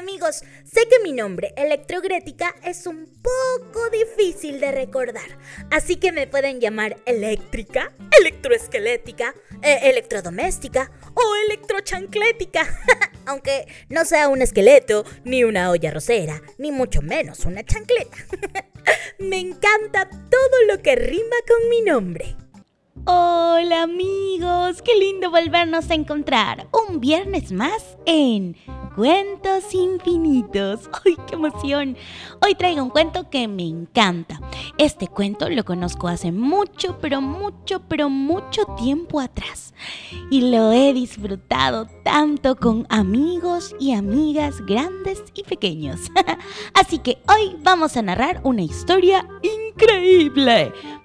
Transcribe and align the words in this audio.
Amigos, 0.00 0.42
sé 0.64 0.88
que 0.88 0.98
mi 1.04 1.12
nombre, 1.12 1.52
Electrogrética, 1.58 2.54
es 2.64 2.86
un 2.86 3.04
poco 3.20 3.90
difícil 3.90 4.58
de 4.58 4.72
recordar, 4.72 5.38
así 5.70 5.96
que 5.96 6.10
me 6.10 6.26
pueden 6.26 6.58
llamar 6.58 6.96
eléctrica, 7.04 7.92
electroesquelética, 8.18 9.34
eh, 9.60 9.80
electrodoméstica 9.82 10.90
o 11.12 11.34
electrochanclética, 11.44 12.66
aunque 13.26 13.66
no 13.90 14.06
sea 14.06 14.28
un 14.28 14.40
esqueleto, 14.40 15.04
ni 15.24 15.44
una 15.44 15.70
olla 15.70 15.90
rosera, 15.90 16.40
ni 16.56 16.72
mucho 16.72 17.02
menos 17.02 17.44
una 17.44 17.62
chancleta. 17.62 18.16
me 19.18 19.38
encanta 19.38 20.08
todo 20.08 20.64
lo 20.66 20.80
que 20.80 20.96
rima 20.96 21.36
con 21.46 21.68
mi 21.68 21.82
nombre. 21.82 22.36
Hola 23.04 23.82
amigos, 23.82 24.80
qué 24.80 24.96
lindo 24.96 25.30
volvernos 25.30 25.90
a 25.90 25.94
encontrar 25.94 26.68
un 26.88 27.00
viernes 27.00 27.52
más 27.52 27.98
en 28.06 28.56
Cuentos 28.94 29.72
infinitos. 29.72 30.90
¡Ay, 31.04 31.16
qué 31.28 31.36
emoción! 31.36 31.96
Hoy 32.44 32.56
traigo 32.56 32.82
un 32.82 32.90
cuento 32.90 33.30
que 33.30 33.46
me 33.46 33.62
encanta. 33.62 34.40
Este 34.78 35.06
cuento 35.06 35.48
lo 35.48 35.64
conozco 35.64 36.08
hace 36.08 36.32
mucho, 36.32 36.98
pero 37.00 37.20
mucho, 37.20 37.82
pero 37.88 38.10
mucho 38.10 38.64
tiempo 38.76 39.20
atrás. 39.20 39.74
Y 40.30 40.50
lo 40.50 40.72
he 40.72 40.92
disfrutado 40.92 41.86
tanto 42.04 42.56
con 42.56 42.86
amigos 42.90 43.76
y 43.78 43.92
amigas 43.92 44.60
grandes 44.66 45.22
y 45.34 45.44
pequeños. 45.44 46.10
Así 46.74 46.98
que 46.98 47.22
hoy 47.28 47.56
vamos 47.62 47.96
a 47.96 48.02
narrar 48.02 48.40
una 48.42 48.62
historia 48.62 49.20
increíble. 49.42 49.59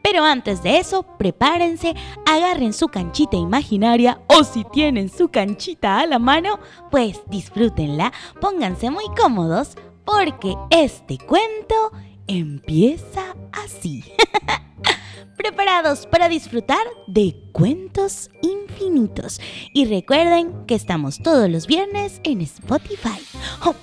Pero 0.01 0.23
antes 0.23 0.61
de 0.63 0.77
eso, 0.77 1.03
prepárense, 1.17 1.95
agarren 2.25 2.73
su 2.73 2.87
canchita 2.87 3.37
imaginaria 3.37 4.21
o 4.27 4.43
si 4.43 4.63
tienen 4.65 5.09
su 5.09 5.29
canchita 5.29 5.99
a 5.99 6.05
la 6.05 6.19
mano, 6.19 6.59
pues 6.91 7.21
disfrútenla, 7.27 8.13
pónganse 8.39 8.91
muy 8.91 9.05
cómodos 9.17 9.75
porque 10.05 10.55
este 10.69 11.17
cuento 11.17 11.91
empieza 12.27 13.35
así. 13.51 14.03
¿Preparados 15.37 16.07
para 16.07 16.29
disfrutar 16.29 16.85
de 17.07 17.35
cuentos 17.51 18.29
infinitos? 18.41 19.39
Y 19.73 19.85
recuerden 19.85 20.65
que 20.65 20.75
estamos 20.75 21.19
todos 21.19 21.49
los 21.49 21.67
viernes 21.67 22.21
en 22.23 22.41
Spotify. 22.41 23.19
Oh, 23.65 23.75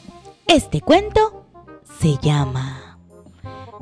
este 0.49 0.81
cuento 0.81 1.47
se 2.01 2.17
llama 2.23 2.82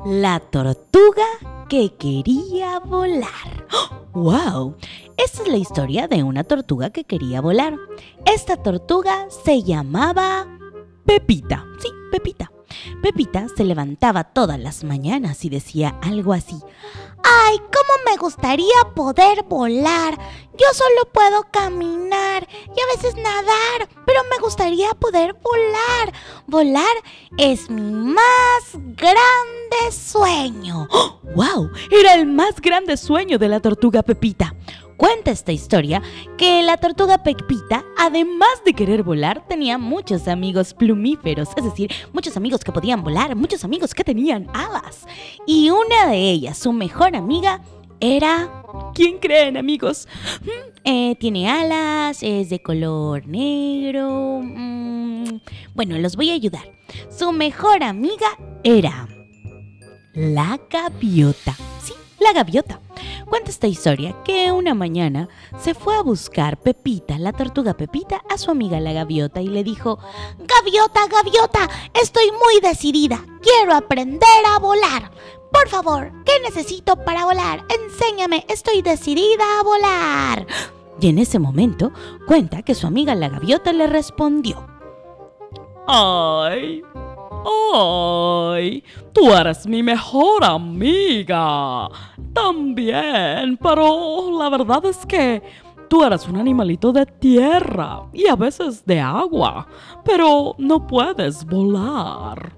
La 0.05 0.39
tortuga 0.39 1.27
que 1.69 1.93
quería 1.93 2.79
volar. 2.79 3.67
¡Wow! 4.13 4.75
Esta 5.15 5.43
es 5.43 5.47
la 5.47 5.57
historia 5.57 6.07
de 6.07 6.23
una 6.23 6.43
tortuga 6.43 6.89
que 6.89 7.03
quería 7.03 7.39
volar. 7.39 7.77
Esta 8.25 8.57
tortuga 8.57 9.27
se 9.29 9.61
llamaba 9.61 10.47
Pepita. 11.05 11.67
Sí, 11.79 11.89
Pepita. 12.11 12.51
Pepita 13.01 13.47
se 13.55 13.63
levantaba 13.63 14.23
todas 14.23 14.59
las 14.59 14.83
mañanas 14.83 15.43
y 15.45 15.49
decía 15.49 15.97
algo 16.01 16.33
así. 16.33 16.55
¡Ay, 17.23 17.57
cómo 17.57 18.03
me 18.05 18.17
gustaría 18.17 18.65
poder 18.95 19.43
volar! 19.43 20.17
Yo 20.53 20.67
solo 20.73 21.11
puedo 21.11 21.43
caminar 21.51 22.47
y 22.67 22.79
a 22.79 22.95
veces 22.95 23.15
nadar, 23.15 23.89
pero 24.05 24.21
me 24.29 24.37
gustaría 24.39 24.89
poder 24.91 25.33
volar. 25.33 26.13
Volar 26.47 26.95
es 27.37 27.69
mi 27.69 27.91
más 27.91 28.73
grande 28.73 29.91
sueño. 29.91 30.87
¡Wow! 31.35 31.71
Era 31.91 32.15
el 32.15 32.25
más 32.25 32.59
grande 32.61 32.97
sueño 32.97 33.37
de 33.37 33.47
la 33.47 33.59
tortuga 33.59 34.03
Pepita. 34.03 34.55
Cuenta 35.01 35.31
esta 35.31 35.51
historia 35.51 35.99
que 36.37 36.61
la 36.61 36.77
tortuga 36.77 37.23
Pepita, 37.23 37.83
además 37.97 38.61
de 38.63 38.75
querer 38.75 39.01
volar, 39.01 39.43
tenía 39.47 39.79
muchos 39.79 40.27
amigos 40.27 40.75
plumíferos, 40.75 41.49
es 41.57 41.63
decir, 41.63 41.91
muchos 42.13 42.37
amigos 42.37 42.63
que 42.63 42.71
podían 42.71 43.03
volar, 43.03 43.35
muchos 43.35 43.63
amigos 43.63 43.95
que 43.95 44.03
tenían 44.03 44.47
alas. 44.53 45.07
Y 45.47 45.71
una 45.71 46.05
de 46.05 46.17
ellas, 46.17 46.59
su 46.59 46.71
mejor 46.71 47.15
amiga, 47.15 47.63
era... 47.99 48.63
¿Quién 48.93 49.17
creen, 49.17 49.57
amigos? 49.57 50.07
Mm, 50.43 50.79
eh, 50.83 51.15
tiene 51.19 51.49
alas, 51.49 52.21
es 52.21 52.51
de 52.51 52.61
color 52.61 53.25
negro. 53.25 54.41
Mm, 54.43 55.39
bueno, 55.73 55.97
los 55.97 56.15
voy 56.15 56.29
a 56.29 56.35
ayudar. 56.35 56.77
Su 57.09 57.31
mejor 57.31 57.81
amiga 57.81 58.37
era 58.63 59.07
la 60.13 60.59
gaviota. 60.69 61.55
Sí, 61.81 61.93
la 62.19 62.33
gaviota. 62.33 62.79
Cuenta 63.31 63.49
esta 63.49 63.67
historia 63.67 64.13
que 64.25 64.51
una 64.51 64.73
mañana 64.73 65.29
se 65.57 65.73
fue 65.73 65.95
a 65.95 66.01
buscar 66.01 66.57
Pepita, 66.57 67.17
la 67.17 67.31
tortuga 67.31 67.75
Pepita, 67.75 68.21
a 68.29 68.37
su 68.37 68.51
amiga 68.51 68.81
la 68.81 68.91
gaviota 68.91 69.39
y 69.39 69.47
le 69.47 69.63
dijo, 69.63 69.99
Gaviota, 70.39 71.07
gaviota, 71.07 71.69
estoy 71.93 72.25
muy 72.31 72.59
decidida, 72.61 73.25
quiero 73.41 73.73
aprender 73.73 74.27
a 74.53 74.59
volar. 74.59 75.11
Por 75.49 75.69
favor, 75.69 76.11
¿qué 76.25 76.33
necesito 76.43 76.97
para 77.05 77.23
volar? 77.23 77.63
Enséñame, 77.69 78.45
estoy 78.49 78.81
decidida 78.81 79.45
a 79.61 79.63
volar. 79.63 80.45
Y 80.99 81.07
en 81.07 81.17
ese 81.17 81.39
momento 81.39 81.93
cuenta 82.27 82.63
que 82.63 82.75
su 82.75 82.85
amiga 82.85 83.15
la 83.15 83.29
gaviota 83.29 83.71
le 83.71 83.87
respondió, 83.87 84.67
¡Ay! 85.87 86.83
¡Ay! 87.73 88.83
Tú 89.13 89.31
eres 89.33 89.65
mi 89.65 89.81
mejor 89.83 90.43
amiga. 90.43 91.89
También, 92.33 93.57
pero 93.61 94.37
la 94.37 94.49
verdad 94.49 94.85
es 94.85 95.05
que 95.05 95.41
tú 95.89 96.03
eres 96.03 96.27
un 96.27 96.37
animalito 96.37 96.91
de 96.91 97.05
tierra 97.05 98.03
y 98.13 98.27
a 98.27 98.35
veces 98.35 98.85
de 98.85 98.99
agua, 98.99 99.67
pero 100.05 100.55
no 100.57 100.87
puedes 100.87 101.45
volar. 101.45 102.55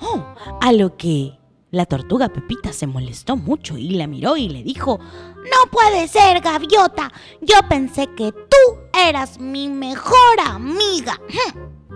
Oh, 0.00 0.22
a 0.60 0.72
lo 0.72 0.96
que 0.96 1.38
la 1.70 1.86
tortuga 1.86 2.28
Pepita 2.28 2.72
se 2.72 2.86
molestó 2.86 3.36
mucho 3.36 3.78
y 3.78 3.90
la 3.90 4.06
miró 4.06 4.36
y 4.36 4.48
le 4.48 4.62
dijo, 4.62 4.98
No 4.98 5.70
puede 5.70 6.06
ser, 6.08 6.40
gaviota. 6.40 7.12
Yo 7.40 7.56
pensé 7.68 8.08
que 8.14 8.32
tú 8.32 8.98
eras 9.08 9.38
mi 9.40 9.68
mejor 9.68 10.40
amiga. 10.44 11.20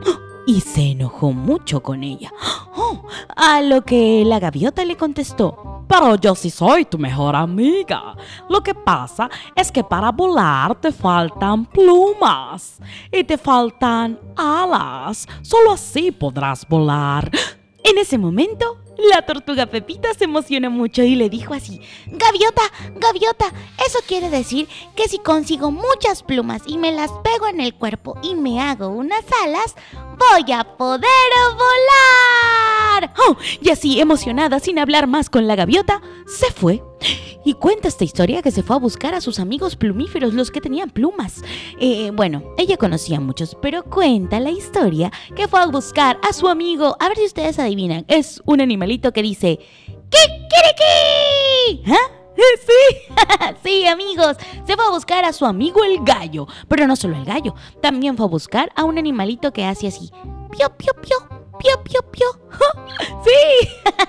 y 0.50 0.61
se 0.61 0.83
enojó 0.91 1.33
mucho 1.33 1.81
con 1.81 2.03
ella. 2.03 2.33
Oh, 2.75 3.03
a 3.37 3.61
lo 3.61 3.83
que 3.83 4.25
la 4.27 4.41
gaviota 4.41 4.84
le 4.84 4.97
contestó. 4.97 5.84
Pero 5.87 6.16
yo 6.16 6.34
sí 6.34 6.50
soy 6.50 6.87
tu 6.87 6.99
mejor 6.99 7.37
amiga. 7.37 8.16
Lo 8.49 8.61
que 8.61 8.75
pasa 8.75 9.31
es 9.55 9.71
que 9.71 9.84
para 9.84 10.11
volar 10.11 10.75
te 10.81 10.91
faltan 10.91 11.66
plumas 11.66 12.81
y 13.12 13.22
te 13.22 13.38
faltan 13.38 14.19
alas. 14.37 15.28
Solo 15.43 15.72
así 15.72 16.11
podrás 16.11 16.67
volar. 16.69 17.31
En 17.84 17.99
ese 17.99 18.19
momento, 18.19 18.78
la 19.09 19.22
tortuga 19.22 19.66
Pepita 19.66 20.12
se 20.15 20.25
emocionó 20.25 20.71
mucho 20.71 21.03
y 21.03 21.15
le 21.15 21.28
dijo 21.28 21.55
así, 21.55 21.81
Gaviota, 22.06 22.62
gaviota, 22.97 23.47
eso 23.87 23.99
quiere 24.06 24.31
decir 24.31 24.69
que 24.97 25.09
si 25.09 25.19
consigo 25.19 25.71
muchas 25.71 26.22
plumas 26.22 26.62
y 26.66 26.78
me 26.78 26.93
las 26.93 27.11
pego 27.25 27.49
en 27.49 27.61
el 27.61 27.75
cuerpo 27.75 28.19
y 28.22 28.34
me 28.34 28.61
hago 28.61 28.88
unas 28.88 29.25
alas, 29.44 29.75
voy 30.19 30.53
a 30.53 30.65
poder 30.77 31.05
volar. 31.55 32.69
Oh, 33.28 33.37
y 33.61 33.71
así, 33.71 34.00
emocionada, 34.00 34.61
sin 34.61 34.78
hablar 34.78 35.06
más 35.06 35.31
con 35.31 35.47
la 35.47 35.56
gaviota, 35.56 36.00
se 36.26 36.50
fue. 36.52 36.82
Y 37.44 37.55
cuenta 37.55 37.88
esta 37.88 38.05
historia 38.05 38.43
que 38.43 38.50
se 38.50 38.62
fue 38.62 38.76
a 38.76 38.79
buscar 38.79 39.14
a 39.14 39.20
sus 39.20 39.38
amigos 39.38 39.76
plumíferos, 39.76 40.35
los 40.35 40.50
que 40.50 40.61
tenían 40.61 40.91
plumas. 40.91 41.43
Eh, 41.81 42.11
bueno, 42.12 42.43
ella 42.58 42.76
conocía 42.76 43.17
a 43.17 43.20
muchos, 43.20 43.56
pero 43.62 43.82
cuenta 43.85 44.41
la 44.41 44.50
historia 44.50 45.11
que 45.35 45.49
fue 45.49 45.61
a 45.61 45.67
buscar 45.67 46.19
a 46.29 46.32
su 46.32 46.49
amigo. 46.49 46.97
A 47.00 47.08
ver 47.08 47.17
si 47.17 47.25
ustedes 47.25 47.58
adivinan. 47.58 48.05
Es 48.08 48.43
un 48.44 48.61
animalito 48.61 49.12
que 49.12 49.23
dice: 49.23 49.58
¡Kikiriki! 50.11 51.82
¿Ah? 51.87 52.20
Sí, 52.37 53.14
sí, 53.64 53.87
amigos. 53.87 54.37
Se 54.67 54.75
fue 54.75 54.85
a 54.85 54.91
buscar 54.91 55.25
a 55.25 55.32
su 55.32 55.47
amigo 55.47 55.82
el 55.85 56.02
gallo. 56.02 56.47
Pero 56.69 56.87
no 56.87 56.97
solo 56.97 57.17
el 57.17 57.25
gallo, 57.25 57.55
también 57.81 58.17
fue 58.17 58.26
a 58.26 58.29
buscar 58.29 58.70
a 58.76 58.85
un 58.85 58.99
animalito 58.99 59.52
que 59.52 59.64
hace 59.64 59.88
así: 59.88 60.11
pio, 60.50 60.70
pio, 60.76 60.93
pio, 61.00 61.39
pio, 61.61 61.83
pio, 61.85 62.03
pio. 62.11 62.27
Sí, 63.25 63.69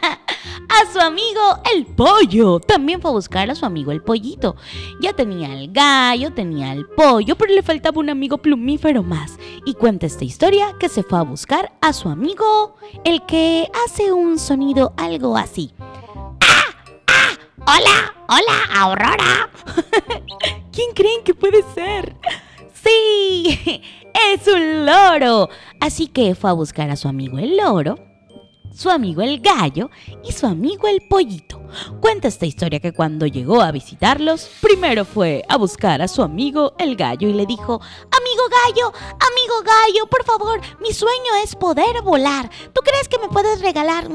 a 0.70 0.92
su 0.92 1.00
amigo 1.00 1.42
el 1.74 1.86
pollo 1.86 2.60
también 2.60 3.02
fue 3.02 3.12
a 3.12 3.14
buscar 3.14 3.50
a 3.50 3.56
su 3.56 3.66
amigo 3.66 3.92
el 3.92 4.02
pollito. 4.02 4.56
Ya 5.02 5.14
tenía 5.14 5.54
el 5.54 5.72
gallo, 5.72 6.34
tenía 6.34 6.72
el 6.72 6.86
pollo, 6.88 7.36
pero 7.36 7.54
le 7.54 7.62
faltaba 7.62 8.00
un 8.00 8.10
amigo 8.10 8.38
plumífero 8.38 9.04
más. 9.04 9.38
Y 9.66 9.74
cuenta 9.74 10.06
esta 10.06 10.24
historia 10.24 10.76
que 10.80 10.90
se 10.90 11.04
fue 11.04 11.20
a 11.20 11.24
buscar 11.24 11.74
a 11.82 11.94
su 11.94 12.10
amigo, 12.10 12.76
el 13.04 13.26
que 13.26 13.70
hace 13.86 14.12
un 14.12 14.40
sonido 14.40 14.94
algo 14.98 15.38
así. 15.38 15.74
Hola, 17.68 18.16
hola, 18.28 18.82
Aurora. 18.82 19.50
¿Quién 20.72 20.94
creen 20.94 21.24
que 21.24 21.34
puede 21.34 21.64
ser? 21.74 22.16
Sí, 22.84 23.82
es 24.34 24.48
un 24.48 24.86
loro. 24.86 25.50
Así 25.80 26.08
que 26.08 26.36
fue 26.36 26.50
a 26.50 26.54
buscar 26.54 26.90
a 26.90 26.96
su 26.96 27.08
amigo 27.08 27.38
el 27.40 27.58
loro, 27.58 27.98
su 28.74 28.90
amigo 28.90 29.22
el 29.22 29.40
gallo 29.42 29.90
y 30.24 30.32
su 30.32 30.48
amigo 30.48 30.88
el 30.88 31.02
pollito. 31.10 31.62
Cuenta 32.02 32.28
esta 32.28 32.46
historia 32.46 32.80
que 32.80 32.92
cuando 32.92 33.26
llegó 33.26 33.62
a 33.62 33.72
visitarlos, 33.72 34.50
primero 34.62 35.06
fue 35.06 35.44
a 35.48 35.58
buscar 35.58 36.02
a 36.02 36.08
su 36.08 36.22
amigo 36.22 36.74
el 36.78 36.96
gallo 36.96 37.28
y 37.30 37.34
le 37.34 37.46
dijo, 37.46 37.80
Amigo 37.82 38.44
gallo, 38.66 38.88
amigo 38.88 39.56
gallo, 39.64 40.08
por 40.08 40.24
favor, 40.26 40.62
mi 40.82 40.94
sueño 40.94 41.36
es 41.44 41.56
poder 41.56 42.02
volar. 42.02 42.50
¿Tú 42.74 42.82
crees 42.82 43.08
que 43.08 43.20
me 43.20 43.30
puedes 43.30 43.62
regalar 43.62 44.10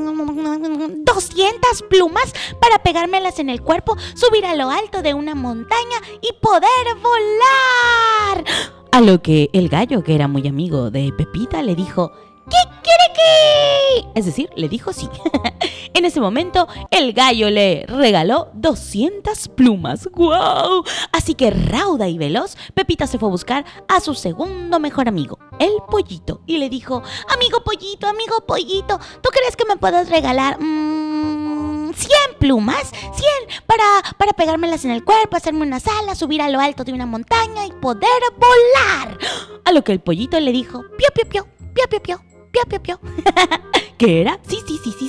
200 0.00 1.82
plumas 1.88 2.32
para 2.60 2.82
pegármelas 2.82 3.38
en 3.38 3.50
el 3.50 3.62
cuerpo, 3.62 3.96
subir 4.14 4.46
a 4.46 4.54
lo 4.54 4.70
alto 4.70 5.02
de 5.02 5.14
una 5.14 5.34
montaña 5.34 5.96
y 6.20 6.32
poder 6.40 6.94
volar? 7.02 8.44
A 8.92 9.00
lo 9.00 9.22
que 9.22 9.50
el 9.52 9.68
gallo, 9.68 10.02
que 10.02 10.14
era 10.14 10.28
muy 10.28 10.46
amigo 10.48 10.90
de 10.90 11.12
Pepita, 11.12 11.62
le 11.62 11.74
dijo, 11.74 12.12
¡Kikiriki! 12.50 14.08
Es 14.14 14.26
decir, 14.26 14.50
le 14.56 14.68
dijo 14.68 14.92
sí. 14.92 15.08
en 15.94 16.04
ese 16.04 16.20
momento, 16.20 16.68
el 16.90 17.12
gallo 17.12 17.50
le 17.50 17.84
regaló 17.86 18.50
200 18.54 19.48
plumas. 19.48 20.08
¡Guau! 20.12 20.84
Así 21.12 21.34
que 21.34 21.50
rauda 21.50 22.08
y 22.08 22.18
veloz, 22.18 22.56
Pepita 22.74 23.06
se 23.06 23.18
fue 23.18 23.28
a 23.28 23.32
buscar 23.32 23.64
a 23.88 24.00
su 24.00 24.14
segundo 24.14 24.78
mejor 24.78 25.08
amigo, 25.08 25.38
el 25.58 25.72
pollito, 25.90 26.42
y 26.46 26.58
le 26.58 26.68
dijo: 26.68 27.02
Amigo 27.34 27.62
pollito, 27.64 28.06
amigo 28.06 28.46
pollito, 28.46 28.98
¿tú 29.22 29.30
crees 29.30 29.56
que 29.56 29.66
me 29.66 29.76
puedes 29.76 30.08
regalar 30.08 30.60
mm, 30.60 31.92
100 31.92 32.38
plumas? 32.38 32.90
100 32.90 33.62
para, 33.66 33.84
para 34.16 34.32
pegármelas 34.32 34.84
en 34.84 34.92
el 34.92 35.04
cuerpo, 35.04 35.36
hacerme 35.36 35.62
una 35.62 35.80
sala, 35.80 36.14
subir 36.14 36.42
a 36.42 36.48
lo 36.50 36.60
alto 36.60 36.84
de 36.84 36.92
una 36.92 37.06
montaña 37.06 37.66
y 37.66 37.72
poder 37.72 38.22
volar. 38.38 39.18
A 39.64 39.72
lo 39.72 39.82
que 39.84 39.92
el 39.92 40.00
pollito 40.00 40.38
le 40.38 40.52
dijo: 40.52 40.82
Pio, 40.96 41.08
pio, 41.14 41.28
pio, 41.28 41.46
pio, 41.74 41.84
pio, 41.88 42.02
pio. 42.02 42.30
Pio, 42.50 42.64
pio, 42.68 42.82
pio. 42.82 43.00
¿Qué 43.98 44.20
era? 44.22 44.40
Sí, 44.48 44.58
sí, 44.66 44.76
sí. 44.98 44.99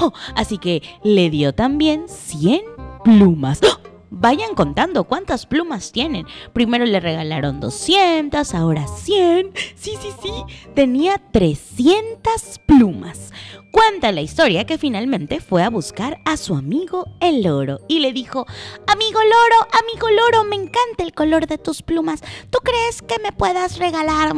Oh, 0.00 0.12
así 0.36 0.58
que 0.58 0.82
le 1.02 1.30
dio 1.30 1.54
también 1.54 2.04
100 2.08 2.62
plumas. 3.04 3.60
¡Oh! 3.62 3.80
Vayan 4.12 4.56
contando 4.56 5.04
cuántas 5.04 5.46
plumas 5.46 5.92
tienen. 5.92 6.26
Primero 6.52 6.84
le 6.84 6.98
regalaron 6.98 7.60
200, 7.60 8.54
ahora 8.54 8.88
100. 8.88 9.52
Sí, 9.76 9.92
sí, 10.02 10.08
sí. 10.20 10.32
Tenía 10.74 11.18
300 11.30 12.58
plumas. 12.66 13.32
Cuenta 13.70 14.10
la 14.10 14.20
historia 14.20 14.66
que 14.66 14.78
finalmente 14.78 15.40
fue 15.40 15.62
a 15.62 15.70
buscar 15.70 16.20
a 16.24 16.36
su 16.36 16.56
amigo 16.56 17.06
el 17.20 17.42
loro 17.42 17.80
y 17.88 18.00
le 18.00 18.12
dijo, 18.12 18.46
Amigo 18.86 19.20
loro, 19.20 19.68
amigo 19.82 20.08
loro, 20.10 20.44
me 20.44 20.56
encanta 20.56 21.04
el 21.04 21.12
color 21.12 21.46
de 21.46 21.56
tus 21.56 21.82
plumas. 21.82 22.20
¿Tú 22.50 22.58
crees 22.64 23.00
que 23.02 23.18
me 23.22 23.30
puedas 23.32 23.78
regalar 23.78 24.32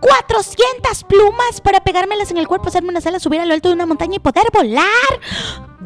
400 0.00 1.04
plumas 1.04 1.60
para 1.62 1.84
pegármelas 1.84 2.30
en 2.32 2.38
el 2.38 2.48
cuerpo, 2.48 2.68
hacerme 2.68 2.88
una 2.88 3.00
sala, 3.00 3.20
subir 3.20 3.40
a 3.40 3.46
lo 3.46 3.54
alto 3.54 3.68
de 3.68 3.74
una 3.74 3.86
montaña 3.86 4.16
y 4.16 4.20
poder 4.20 4.46
volar? 4.52 4.84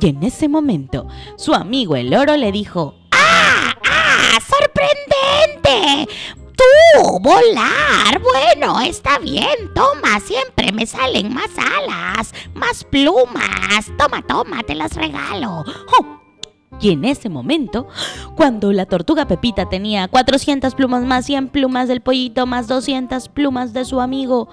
Y 0.01 0.09
en 0.09 0.23
ese 0.23 0.49
momento, 0.49 1.07
su 1.37 1.55
amigo 1.55 1.95
el 1.97 2.11
loro 2.11 2.37
le 2.37 2.53
dijo, 2.53 2.95
¡Ah! 3.11 3.75
¡Ah! 3.85 4.39
¡Sorprendente! 4.41 6.09
¡Tú! 6.57 7.19
¡Volar! 7.21 8.21
Bueno, 8.23 8.81
está 8.81 9.19
bien. 9.19 9.73
Toma, 9.75 10.21
siempre 10.21 10.73
me 10.73 10.87
salen 10.87 11.33
más 11.33 11.51
alas, 11.59 12.33
más 12.55 12.85
plumas. 12.85 13.87
Toma, 13.99 14.23
toma, 14.23 14.63
te 14.63 14.75
las 14.75 14.95
regalo. 14.95 15.65
¡Oh! 15.99 16.25
Y 16.81 16.91
en 16.91 17.05
ese 17.05 17.29
momento, 17.29 17.87
cuando 18.37 18.73
la 18.73 18.87
tortuga 18.87 19.27
Pepita 19.27 19.69
tenía 19.69 20.09
400 20.09 20.75
plumas 20.75 21.05
más 21.05 21.25
100 21.27 21.49
plumas 21.49 21.89
del 21.89 22.01
pollito 22.01 22.47
más 22.47 22.67
200 22.69 23.29
plumas 23.29 23.73
de 23.73 23.85
su 23.85 24.01
amigo, 24.01 24.49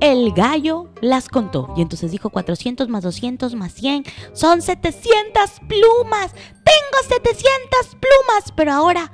el 0.00 0.32
gallo 0.32 0.88
las 1.00 1.28
contó. 1.28 1.72
Y 1.76 1.82
entonces 1.82 2.10
dijo 2.10 2.30
400 2.30 2.88
más 2.88 3.04
200 3.04 3.54
más 3.54 3.72
100 3.72 4.04
son 4.32 4.62
700 4.62 5.60
plumas. 5.68 6.34
Tengo 6.70 7.22
700 7.24 7.96
plumas, 7.96 8.52
pero 8.54 8.72
ahora 8.72 9.10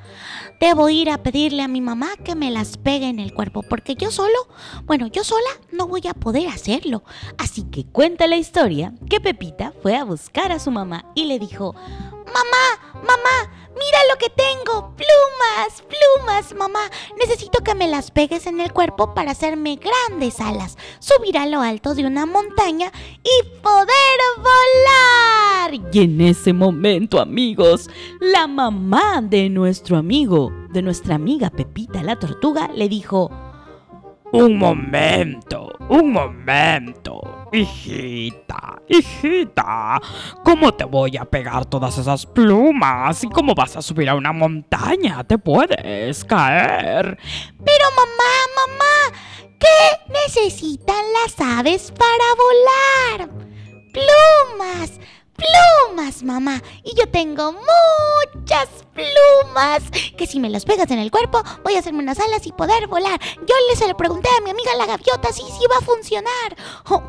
debo 0.60 0.90
ir 0.90 1.10
a 1.10 1.22
pedirle 1.22 1.62
a 1.62 1.68
mi 1.68 1.80
mamá 1.80 2.10
que 2.22 2.34
me 2.34 2.50
las 2.50 2.76
pegue 2.76 3.08
en 3.08 3.18
el 3.18 3.32
cuerpo, 3.32 3.62
porque 3.62 3.94
yo 3.94 4.10
solo, 4.10 4.48
bueno, 4.84 5.06
yo 5.06 5.24
sola 5.24 5.48
no 5.72 5.86
voy 5.86 6.02
a 6.06 6.12
poder 6.12 6.48
hacerlo. 6.48 7.02
Así 7.38 7.64
que 7.70 7.86
cuenta 7.86 8.26
la 8.26 8.36
historia 8.36 8.92
que 9.08 9.20
Pepita 9.20 9.72
fue 9.82 9.96
a 9.96 10.04
buscar 10.04 10.52
a 10.52 10.58
su 10.58 10.70
mamá 10.70 11.06
y 11.14 11.24
le 11.24 11.38
dijo, 11.38 11.74
Mamá, 12.26 12.92
mamá, 12.94 13.65
mira 13.76 13.98
lo 14.10 14.18
que 14.18 14.30
tengo. 14.30 14.94
Plumas, 14.96 15.82
plumas, 15.82 16.54
mamá. 16.54 16.90
Necesito 17.18 17.62
que 17.62 17.74
me 17.74 17.88
las 17.88 18.10
pegues 18.10 18.46
en 18.46 18.60
el 18.60 18.72
cuerpo 18.72 19.14
para 19.14 19.32
hacerme 19.32 19.76
grandes 19.76 20.40
alas, 20.40 20.76
subir 20.98 21.38
a 21.38 21.46
lo 21.46 21.60
alto 21.60 21.94
de 21.94 22.06
una 22.06 22.26
montaña 22.26 22.90
y 23.22 23.60
poder 23.62 24.18
volar. 24.36 25.74
Y 25.92 26.00
en 26.00 26.20
ese 26.20 26.52
momento, 26.52 27.20
amigos, 27.20 27.88
la 28.20 28.46
mamá 28.46 29.20
de 29.22 29.48
nuestro 29.48 29.96
amigo, 29.96 30.52
de 30.70 30.82
nuestra 30.82 31.14
amiga 31.14 31.50
Pepita 31.50 32.02
la 32.02 32.18
tortuga, 32.18 32.68
le 32.74 32.88
dijo, 32.88 33.30
Un 34.32 34.58
momento, 34.58 35.72
un 35.88 36.12
momento. 36.12 37.35
Hijita, 37.52 38.82
hijita, 38.88 40.00
¿cómo 40.42 40.74
te 40.74 40.84
voy 40.84 41.16
a 41.16 41.24
pegar 41.24 41.64
todas 41.64 41.96
esas 41.96 42.26
plumas? 42.26 43.22
¿Y 43.22 43.28
cómo 43.28 43.54
vas 43.54 43.76
a 43.76 43.82
subir 43.82 44.08
a 44.08 44.16
una 44.16 44.32
montaña? 44.32 45.22
Te 45.22 45.38
puedes 45.38 46.24
caer. 46.24 47.16
Pero 47.64 47.84
mamá, 47.94 48.34
mamá, 48.56 49.18
¿qué 49.60 50.12
necesitan 50.12 51.04
las 51.22 51.40
aves 51.40 51.92
para 51.92 52.24
volar? 52.36 53.30
Plumas, 53.92 54.98
plumas, 55.36 56.22
mamá. 56.22 56.62
Y 56.82 56.94
yo 56.96 57.08
tengo 57.08 57.52
muchas 57.52 58.68
plumas 58.94 59.82
que 60.16 60.26
si 60.26 60.40
me 60.40 60.50
las 60.50 60.64
pegas 60.64 60.90
en 60.90 60.98
el 60.98 61.10
cuerpo 61.10 61.42
voy 61.62 61.74
a 61.74 61.80
hacerme 61.80 62.02
unas 62.02 62.18
alas 62.18 62.46
y 62.46 62.52
poder 62.52 62.86
volar. 62.86 63.20
Yo 63.46 63.54
le 63.68 63.76
se 63.76 63.94
pregunté 63.94 64.28
a 64.36 64.42
mi 64.42 64.50
amiga 64.50 64.74
la 64.76 64.86
gaviota 64.86 65.32
si 65.32 65.42
sí 65.42 65.64
va 65.70 65.78
a 65.78 65.84
funcionar. 65.84 66.56
Oh, 66.88 67.02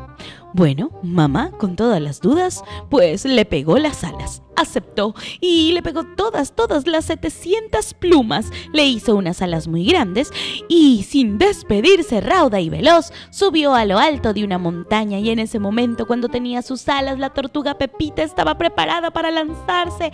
bueno, 0.54 0.90
mamá, 1.02 1.50
con 1.52 1.76
todas 1.76 2.00
las 2.00 2.20
dudas, 2.20 2.64
pues 2.90 3.24
le 3.24 3.44
pegó 3.44 3.78
las 3.78 4.02
alas. 4.04 4.42
Aceptó 4.56 5.14
y 5.40 5.72
le 5.72 5.82
pegó 5.82 6.04
todas, 6.04 6.54
todas 6.54 6.86
las 6.86 7.04
700 7.04 7.94
plumas. 7.94 8.50
Le 8.72 8.86
hizo 8.86 9.14
unas 9.14 9.42
alas 9.42 9.68
muy 9.68 9.84
grandes 9.84 10.32
y, 10.68 11.04
sin 11.04 11.38
despedirse 11.38 12.20
rauda 12.20 12.60
y 12.60 12.70
veloz, 12.70 13.12
subió 13.30 13.74
a 13.74 13.84
lo 13.84 13.98
alto 13.98 14.32
de 14.32 14.42
una 14.42 14.58
montaña. 14.58 15.18
Y 15.18 15.30
en 15.30 15.38
ese 15.38 15.58
momento, 15.58 16.06
cuando 16.06 16.28
tenía 16.28 16.62
sus 16.62 16.88
alas, 16.88 17.18
la 17.18 17.30
tortuga 17.30 17.78
Pepita 17.78 18.22
estaba 18.22 18.58
preparada 18.58 19.10
para 19.12 19.30
lanzarse. 19.30 20.12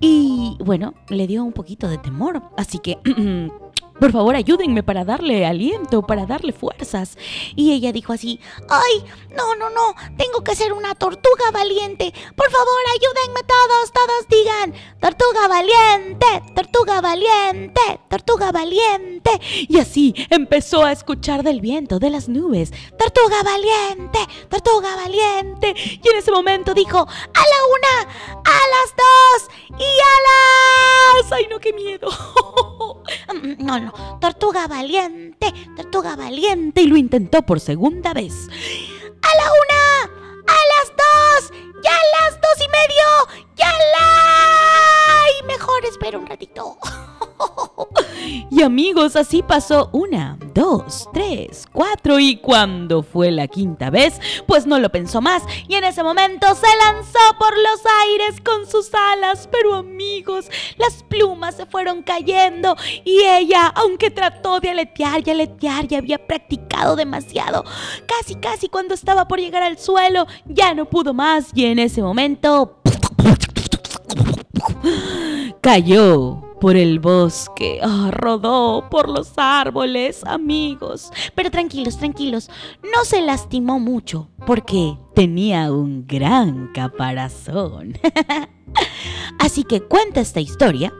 Y 0.00 0.56
bueno, 0.60 0.94
le 1.08 1.26
dio 1.26 1.44
un 1.44 1.52
poquito 1.52 1.88
de 1.88 1.98
temor. 1.98 2.42
Así 2.56 2.78
que... 2.78 2.98
Por 3.98 4.12
favor, 4.12 4.36
ayúdenme 4.36 4.82
para 4.82 5.04
darle 5.04 5.44
aliento, 5.44 6.02
para 6.02 6.24
darle 6.24 6.52
fuerzas. 6.52 7.18
Y 7.56 7.72
ella 7.72 7.92
dijo 7.92 8.12
así, 8.12 8.38
ay, 8.68 9.04
no, 9.36 9.56
no, 9.56 9.70
no, 9.70 9.94
tengo 10.16 10.42
que 10.44 10.54
ser 10.54 10.72
una 10.72 10.94
tortuga 10.94 11.50
valiente. 11.52 12.12
Por 12.36 12.50
favor, 12.50 12.82
ayúdenme 12.96 13.40
todos, 13.42 13.92
todos 13.92 14.28
digan, 14.28 14.74
tortuga 15.00 15.48
valiente, 15.48 16.26
tortuga 16.54 17.00
valiente, 17.00 18.00
tortuga 18.08 18.52
valiente. 18.52 19.30
Y 19.68 19.78
así 19.78 20.14
empezó 20.30 20.84
a 20.84 20.92
escuchar 20.92 21.42
del 21.42 21.60
viento, 21.60 21.98
de 21.98 22.10
las 22.10 22.28
nubes, 22.28 22.72
tortuga 22.98 23.42
valiente, 23.42 24.18
tortuga 24.48 24.96
valiente. 24.96 25.74
Y 25.76 26.08
en 26.08 26.16
ese 26.16 26.30
momento 26.30 26.74
dijo, 26.74 26.98
a 26.98 27.02
la 27.02 27.58
una, 27.76 28.12
a 28.44 28.60
las 28.74 28.94
dos 28.96 29.50
y 29.78 29.84
a 29.84 31.22
las... 31.22 31.32
¡Ay, 31.32 31.46
no, 31.50 31.58
qué 31.58 31.72
miedo! 31.72 32.08
no, 33.58 33.80
no, 33.80 34.18
tortuga 34.20 34.66
valiente, 34.66 35.52
tortuga 35.76 36.16
valiente. 36.16 36.82
Y 36.82 36.86
lo 36.86 36.96
intentó 36.96 37.42
por 37.42 37.60
segunda 37.60 38.12
vez. 38.12 38.34
A 39.22 39.36
la 39.36 39.50
una, 39.52 40.02
a 40.46 40.58
las 40.74 40.92
dos, 40.96 41.52
ya 41.82 41.92
a 41.92 42.22
las 42.22 42.40
dos 42.40 42.56
y 42.58 42.68
medio, 42.68 43.44
ya 43.56 43.72
la... 43.72 44.27
Espera 45.88 46.18
un 46.18 46.26
ratito. 46.26 46.76
Y 48.50 48.62
amigos, 48.62 49.16
así 49.16 49.42
pasó 49.42 49.90
una, 49.92 50.36
dos, 50.54 51.08
tres, 51.12 51.66
cuatro 51.72 52.18
y 52.18 52.36
cuando 52.36 53.02
fue 53.02 53.30
la 53.30 53.46
quinta 53.46 53.90
vez, 53.90 54.20
pues 54.46 54.66
no 54.66 54.78
lo 54.78 54.90
pensó 54.90 55.20
más 55.20 55.42
y 55.66 55.74
en 55.74 55.84
ese 55.84 56.02
momento 56.02 56.46
se 56.54 56.66
lanzó 56.84 57.18
por 57.38 57.56
los 57.56 57.80
aires 58.04 58.40
con 58.44 58.66
sus 58.66 58.90
alas. 58.92 59.48
Pero 59.50 59.74
amigos, 59.74 60.46
las 60.76 61.02
plumas 61.04 61.56
se 61.56 61.66
fueron 61.66 62.02
cayendo 62.02 62.76
y 63.04 63.20
ella, 63.22 63.68
aunque 63.68 64.10
trató 64.10 64.60
de 64.60 64.70
aletear 64.70 65.26
y 65.26 65.30
aletear 65.30 65.90
y 65.90 65.94
había 65.94 66.18
practicado 66.26 66.96
demasiado, 66.96 67.64
casi 68.06 68.34
casi 68.34 68.68
cuando 68.68 68.94
estaba 68.94 69.28
por 69.28 69.38
llegar 69.38 69.62
al 69.62 69.78
suelo, 69.78 70.26
ya 70.46 70.74
no 70.74 70.86
pudo 70.86 71.14
más 71.14 71.50
y 71.54 71.66
en 71.66 71.78
ese 71.78 72.02
momento 72.02 72.78
cayó 75.60 76.42
por 76.60 76.76
el 76.76 76.98
bosque, 76.98 77.80
ah, 77.82 78.10
rodó 78.12 78.88
por 78.90 79.08
los 79.08 79.32
árboles, 79.36 80.24
amigos. 80.24 81.10
Pero 81.34 81.50
tranquilos, 81.50 81.98
tranquilos, 81.98 82.50
no 82.82 83.04
se 83.04 83.22
lastimó 83.22 83.78
mucho 83.78 84.28
porque 84.46 84.96
tenía 85.14 85.72
un 85.72 86.06
gran 86.06 86.72
caparazón. 86.72 87.94
Así 89.38 89.64
que 89.64 89.80
cuenta 89.80 90.20
esta 90.20 90.40
historia 90.40 90.92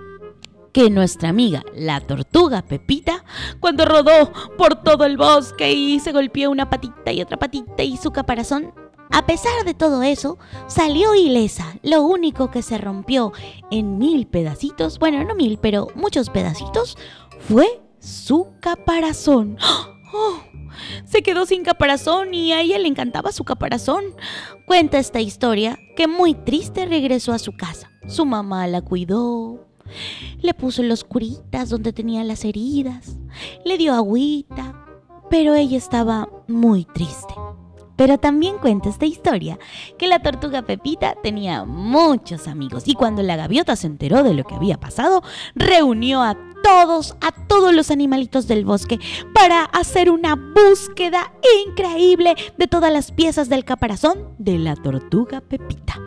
que 0.72 0.90
nuestra 0.90 1.30
amiga, 1.30 1.64
la 1.74 2.00
tortuga 2.00 2.62
Pepita, 2.62 3.24
cuando 3.58 3.84
rodó 3.84 4.32
por 4.56 4.82
todo 4.82 5.04
el 5.04 5.16
bosque 5.16 5.72
y 5.72 5.98
se 5.98 6.12
golpeó 6.12 6.50
una 6.50 6.70
patita 6.70 7.10
y 7.10 7.20
otra 7.20 7.36
patita 7.36 7.82
y 7.82 7.96
su 7.96 8.12
caparazón 8.12 8.72
a 9.10 9.26
pesar 9.26 9.64
de 9.64 9.74
todo 9.74 10.02
eso, 10.02 10.38
salió 10.66 11.14
ilesa. 11.14 11.76
Lo 11.82 12.02
único 12.02 12.50
que 12.50 12.62
se 12.62 12.78
rompió 12.78 13.32
en 13.70 13.98
mil 13.98 14.26
pedacitos, 14.26 14.98
bueno, 14.98 15.24
no 15.24 15.34
mil, 15.34 15.58
pero 15.58 15.88
muchos 15.94 16.30
pedacitos, 16.30 16.96
fue 17.48 17.80
su 17.98 18.48
caparazón. 18.60 19.58
¡Oh! 20.12 20.40
Se 21.04 21.22
quedó 21.22 21.44
sin 21.46 21.64
caparazón 21.64 22.34
y 22.34 22.52
a 22.52 22.60
ella 22.60 22.78
le 22.78 22.88
encantaba 22.88 23.32
su 23.32 23.44
caparazón. 23.44 24.04
Cuenta 24.66 24.98
esta 24.98 25.20
historia 25.20 25.78
que 25.96 26.06
muy 26.06 26.34
triste 26.34 26.86
regresó 26.86 27.32
a 27.32 27.38
su 27.38 27.52
casa. 27.56 27.90
Su 28.06 28.24
mamá 28.24 28.66
la 28.68 28.80
cuidó, 28.80 29.66
le 30.40 30.54
puso 30.54 30.82
los 30.82 31.04
curitas 31.04 31.70
donde 31.70 31.92
tenía 31.92 32.24
las 32.24 32.44
heridas, 32.44 33.16
le 33.64 33.76
dio 33.76 33.94
agüita, 33.94 34.86
pero 35.30 35.54
ella 35.54 35.76
estaba 35.76 36.28
muy 36.46 36.84
triste. 36.84 37.34
Pero 37.98 38.16
también 38.16 38.58
cuenta 38.58 38.88
esta 38.88 39.06
historia 39.06 39.58
que 39.98 40.06
la 40.06 40.20
tortuga 40.20 40.62
Pepita 40.62 41.16
tenía 41.20 41.64
muchos 41.64 42.46
amigos 42.46 42.84
y 42.86 42.94
cuando 42.94 43.24
la 43.24 43.34
gaviota 43.34 43.74
se 43.74 43.88
enteró 43.88 44.22
de 44.22 44.34
lo 44.34 44.44
que 44.44 44.54
había 44.54 44.78
pasado, 44.78 45.24
reunió 45.56 46.22
a 46.22 46.36
todos, 46.68 47.16
a 47.22 47.32
todos 47.32 47.74
los 47.74 47.90
animalitos 47.90 48.46
del 48.46 48.66
bosque 48.66 49.00
para 49.32 49.64
hacer 49.64 50.10
una 50.10 50.36
búsqueda 50.36 51.32
increíble 51.66 52.34
de 52.58 52.66
todas 52.66 52.92
las 52.92 53.10
piezas 53.10 53.48
del 53.48 53.64
caparazón 53.64 54.34
de 54.38 54.58
la 54.58 54.76
tortuga 54.76 55.40
Pepita. 55.40 55.98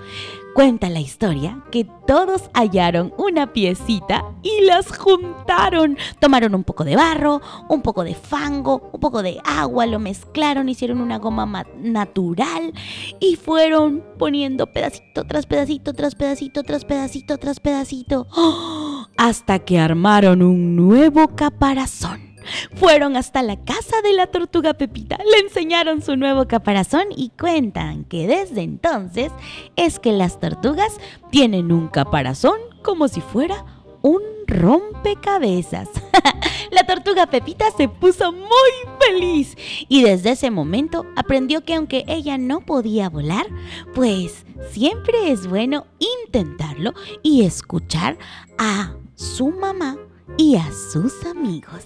Cuenta 0.54 0.90
la 0.90 1.00
historia 1.00 1.64
que 1.72 1.88
todos 2.06 2.52
hallaron 2.54 3.12
una 3.18 3.54
piecita 3.54 4.24
y 4.44 4.66
las 4.66 4.96
juntaron. 4.96 5.98
Tomaron 6.20 6.54
un 6.54 6.64
poco 6.64 6.84
de 6.84 6.96
barro, 6.96 7.42
un 7.68 7.82
poco 7.82 8.04
de 8.04 8.14
fango, 8.14 8.90
un 8.92 9.00
poco 9.00 9.24
de 9.24 9.40
agua, 9.44 9.88
lo 9.88 9.98
mezclaron, 9.98 10.70
hicieron 10.70 11.02
una 11.02 11.18
goma 11.18 11.66
natural 11.78 12.74
y 13.20 13.36
fueron 13.36 14.04
poniendo 14.20 14.68
pedacito 14.68 15.24
tras 15.24 15.48
pedacito, 15.48 15.94
tras 15.94 16.14
pedacito, 16.14 16.62
tras 16.64 16.86
pedacito, 16.86 17.38
tras 17.40 17.60
pedacito, 17.60 18.28
¡Oh! 18.36 18.81
Hasta 19.22 19.60
que 19.60 19.78
armaron 19.78 20.42
un 20.42 20.76
nuevo 20.76 21.36
caparazón. 21.36 22.34
Fueron 22.74 23.16
hasta 23.16 23.44
la 23.44 23.56
casa 23.56 24.02
de 24.04 24.14
la 24.14 24.26
tortuga 24.26 24.74
Pepita, 24.74 25.20
le 25.20 25.46
enseñaron 25.46 26.02
su 26.02 26.18
nuevo 26.18 26.48
caparazón 26.48 27.04
y 27.16 27.30
cuentan 27.40 28.04
que 28.06 28.26
desde 28.26 28.64
entonces 28.64 29.32
es 29.76 30.00
que 30.00 30.12
las 30.12 30.40
tortugas 30.40 30.98
tienen 31.30 31.72
un 31.72 31.88
caparazón 31.88 32.56
como 32.82 33.08
si 33.08 33.22
fuera 33.22 33.64
un 34.02 34.24
rompecabezas. 34.48 35.88
la 36.72 36.84
tortuga 36.88 37.28
Pepita 37.28 37.66
se 37.78 37.88
puso 37.88 38.32
muy 38.32 38.72
feliz 39.00 39.56
y 39.88 40.02
desde 40.02 40.32
ese 40.32 40.50
momento 40.50 41.06
aprendió 41.16 41.64
que 41.64 41.76
aunque 41.76 42.06
ella 42.08 42.40
no 42.40 42.62
podía 42.62 43.08
volar, 43.08 43.46
pues 43.94 44.48
siempre 44.72 45.32
es 45.32 45.46
bueno 45.46 45.86
intentarlo 46.00 46.96
y 47.22 47.44
escuchar 47.44 48.18
a 48.58 48.96
su 49.22 49.52
mamá 49.52 49.98
y 50.38 50.56
a 50.56 50.70
sus 50.72 51.26
amigos. 51.26 51.86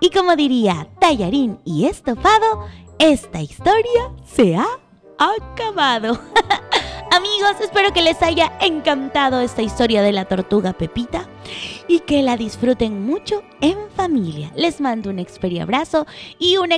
Y 0.00 0.10
como 0.10 0.34
diría 0.36 0.88
Tallarín 0.98 1.60
y 1.64 1.86
Estofado, 1.86 2.66
esta 2.98 3.40
historia 3.40 4.12
se 4.26 4.56
ha 4.56 4.66
acabado. 5.18 6.18
Amigos, 7.12 7.60
espero 7.60 7.92
que 7.92 8.02
les 8.02 8.22
haya 8.22 8.52
encantado 8.60 9.40
esta 9.40 9.62
historia 9.62 10.02
de 10.02 10.12
la 10.12 10.24
tortuga 10.24 10.72
Pepita 10.72 11.28
y 11.86 12.00
que 12.00 12.22
la 12.22 12.36
disfruten 12.36 13.04
mucho 13.04 13.42
en 13.60 13.78
familia. 13.94 14.50
Les 14.56 14.80
mando 14.80 15.10
un 15.10 15.18
abrazo 15.62 16.06
y 16.38 16.56
un 16.56 16.70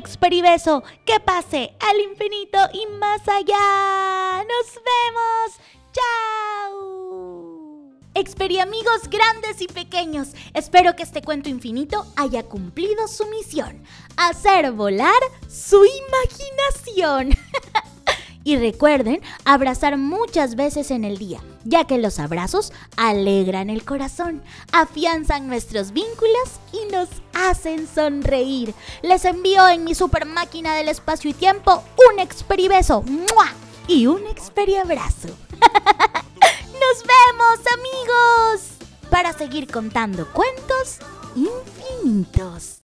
beso 0.42 0.82
Que 1.04 1.20
pase 1.20 1.74
al 1.78 2.00
infinito 2.00 2.58
y 2.72 2.86
más 2.98 3.26
allá. 3.28 4.44
Nos 4.44 4.74
vemos. 4.74 5.60
Chao. 5.92 7.03
Amigos 8.64 9.10
grandes 9.10 9.60
y 9.60 9.66
pequeños, 9.66 10.28
espero 10.54 10.94
que 10.96 11.02
este 11.02 11.22
cuento 11.22 11.48
infinito 11.48 12.06
haya 12.16 12.44
cumplido 12.44 13.08
su 13.08 13.26
misión, 13.26 13.82
hacer 14.16 14.72
volar 14.72 15.20
su 15.48 15.84
imaginación. 15.84 17.36
Y 18.46 18.58
recuerden 18.58 19.22
abrazar 19.46 19.96
muchas 19.96 20.54
veces 20.54 20.90
en 20.90 21.04
el 21.04 21.16
día, 21.16 21.40
ya 21.64 21.86
que 21.86 21.96
los 21.96 22.18
abrazos 22.18 22.74
alegran 22.98 23.70
el 23.70 23.86
corazón, 23.86 24.42
afianzan 24.70 25.48
nuestros 25.48 25.92
vínculos 25.92 26.60
y 26.70 26.92
nos 26.92 27.08
hacen 27.32 27.88
sonreír. 27.88 28.74
Les 29.00 29.24
envío 29.24 29.66
en 29.66 29.84
mi 29.84 29.94
super 29.94 30.26
máquina 30.26 30.74
del 30.74 30.90
espacio 30.90 31.30
y 31.30 31.32
tiempo 31.32 31.82
un 32.12 32.20
experibeso 32.20 33.02
y 33.88 34.06
un 34.08 34.26
experiabrazo. 34.26 35.28
¡Nos 37.54 37.62
vemos 37.62 37.74
amigos! 37.78 39.10
Para 39.10 39.32
seguir 39.32 39.70
contando 39.70 40.26
cuentos 40.32 40.98
infinitos. 41.36 42.83